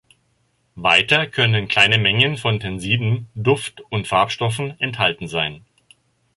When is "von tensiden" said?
2.35-3.27